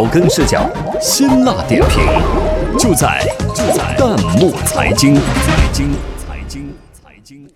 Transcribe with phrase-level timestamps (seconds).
[0.00, 0.66] 草根视角，
[0.98, 2.02] 辛辣点评，
[2.78, 3.22] 就在
[3.54, 7.46] 就在弹幕财经财经财经财经。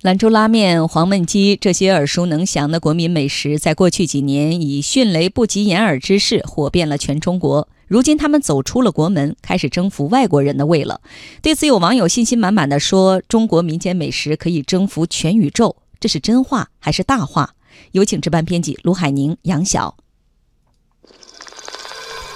[0.00, 7.68] 兰州拉面、黄焖鸡这些耳熟能详的国民美食，在过去几年以迅雷不及掩耳之势火遍了全中国。
[7.86, 11.02] 如今，他们走出了国门，开始征服外国人的胃了。
[11.42, 17.50] 对此，有网友信心满满的说：“中国民间美食可以征服全宇宙。”这是真话还是大话？
[17.92, 19.96] 有请值班编辑卢海宁、杨晓。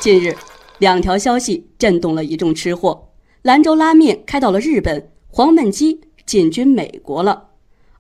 [0.01, 0.35] 近日，
[0.79, 3.11] 两条消息震动了一众吃货：
[3.43, 7.49] 兰州拉面开到了日本，黄焖鸡进军美国了。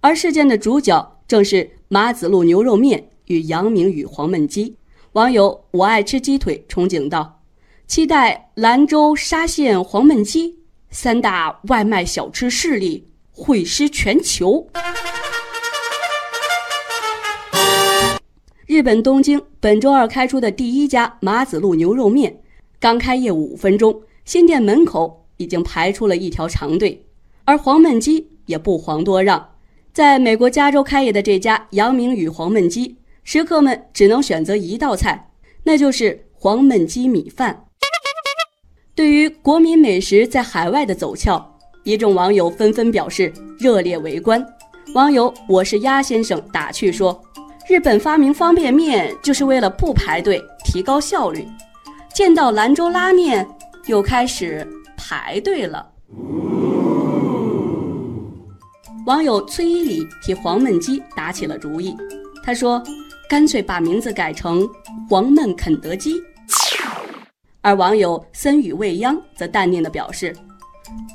[0.00, 4.74] 而事件的主角正是马子路牛肉面与杨明宇黄焖鸡。
[5.12, 7.42] 网友我爱吃鸡腿憧憬道。
[7.86, 10.56] 期待兰州沙县黄焖鸡
[10.90, 14.66] 三大外卖小吃势力会师全球。
[18.80, 22.40] 日本东京本周二开出的第一家马子路牛肉面，
[22.78, 27.04] 刚开业五分钟，新店门口已经排出了一条长队。
[27.44, 29.50] 而黄焖鸡也不遑多让，
[29.92, 35.30] 在美国加州开业的这家杨明宇黄焖鸡，食客们只能选择一道菜，
[35.62, 37.66] 那就是黄焖鸡米饭。
[38.94, 41.46] 对于国民美食在海外的走俏，
[41.84, 44.42] 一众网友纷纷表示热烈围观。
[44.94, 47.22] 网友我是鸭先生打趣说
[47.70, 51.46] ：“日本发明方便面就是为了不排队，提高效率。
[52.12, 53.48] 见到兰州拉面，
[53.86, 55.88] 又开始排队了。”
[59.06, 61.96] 网友崔一里替黄焖鸡打起了主意，
[62.42, 62.82] 他说
[63.30, 64.68] ：“干脆把名字改成
[65.08, 66.20] 黄焖肯德基。”
[67.62, 70.34] 而网友森宇未央则淡定地表示：“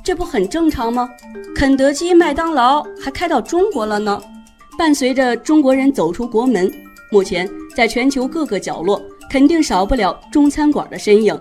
[0.02, 1.06] 这不很正常吗？
[1.54, 4.18] 肯德基、麦当劳还开到中国了呢。
[4.76, 6.70] 伴随着中国人走出国门，
[7.10, 11.38] 目前在全球各个角落肯定少不了中餐馆的身影。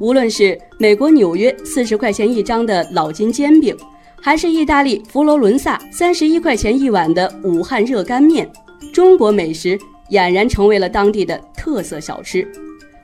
[0.00, 3.76] 无论是美国纽约四十块钱一张的老金煎饼，
[4.22, 8.50] 还是意大利佛罗伦萨三十一块钱一碗的武汉热干面，
[8.92, 9.78] 中国美食
[10.10, 12.46] 俨然成为了当地的特色小吃。”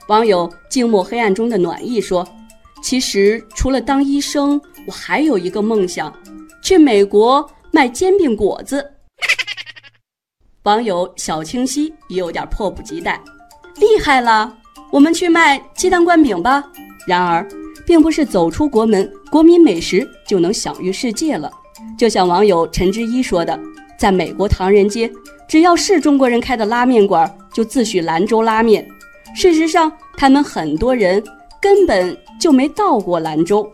[0.08, 2.26] 网友静默黑暗中的暖意说
[2.82, 6.12] ：“其实除了当医生，我还有一个梦想，
[6.62, 8.82] 去美国卖煎饼果子。”
[10.64, 13.20] 网友小清晰也有点迫不及待
[13.76, 14.50] ：“厉害了，
[14.90, 16.64] 我们去卖鸡蛋灌饼吧！”
[17.06, 17.46] 然而，
[17.84, 21.52] 并不是走出国门，国民美食就能享誉世界了。
[21.98, 23.60] 就像网友陈之一说的
[23.98, 25.12] ：“在美国唐人街，
[25.46, 28.88] 只要是中国人开的拉面馆，就自诩兰州拉面。”
[29.36, 31.22] 事实上，他们很多人
[31.60, 33.70] 根本就没到过兰州。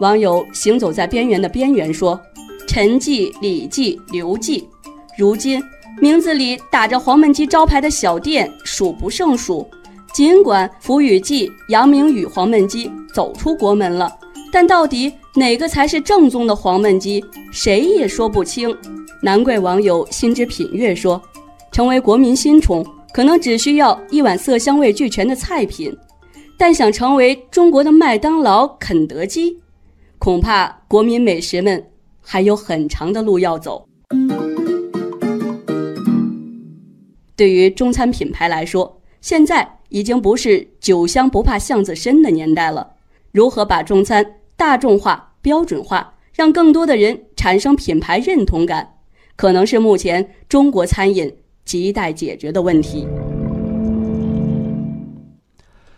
[0.00, 2.18] 网友行走在边缘的边缘说
[2.66, 4.66] ：“陈记、李记、刘记，
[5.18, 5.62] 如今
[6.00, 9.68] 名字里打着黄焖鸡招牌的小店数不胜数。
[10.12, 14.16] 尽管福宇记、杨明宇黄焖鸡走出国门了，
[14.52, 18.76] 但到底哪个才是正宗的黄焖鸡，谁也说不清。
[19.22, 21.20] 难怪网友心知品悦说
[21.72, 22.84] ：“成为国民新宠。”
[23.14, 25.96] 可能只需要一碗色香味俱全的菜品，
[26.58, 29.56] 但想成为中国的麦当劳、肯德基，
[30.18, 31.80] 恐怕国民美食们
[32.20, 33.86] 还有很长的路要走。
[37.36, 42.94] 对于中餐品牌来说，现在已经不是酒香不怕巷子深的年代了。
[43.32, 48.94] 如何把中餐大众化、标准化，让更多的人产生品牌认同感，
[49.36, 51.36] 可能是目前中国餐饮。
[51.66, 53.08] 亟待解决的问题。